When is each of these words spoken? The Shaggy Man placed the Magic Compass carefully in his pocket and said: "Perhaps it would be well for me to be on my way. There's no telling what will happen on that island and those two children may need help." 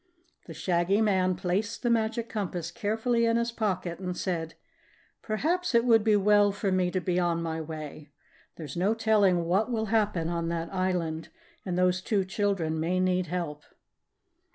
The 0.47 0.55
Shaggy 0.55 0.99
Man 0.99 1.35
placed 1.35 1.83
the 1.83 1.89
Magic 1.91 2.27
Compass 2.27 2.71
carefully 2.71 3.27
in 3.27 3.37
his 3.37 3.51
pocket 3.51 3.99
and 3.99 4.17
said: 4.17 4.55
"Perhaps 5.21 5.75
it 5.75 5.85
would 5.85 6.03
be 6.03 6.15
well 6.15 6.51
for 6.51 6.71
me 6.71 6.89
to 6.89 6.99
be 6.99 7.19
on 7.19 7.39
my 7.43 7.61
way. 7.61 8.09
There's 8.55 8.75
no 8.75 8.95
telling 8.95 9.45
what 9.45 9.69
will 9.71 9.85
happen 9.93 10.27
on 10.27 10.47
that 10.49 10.73
island 10.73 11.29
and 11.67 11.77
those 11.77 12.01
two 12.01 12.25
children 12.25 12.79
may 12.79 12.99
need 12.99 13.27
help." 13.27 13.61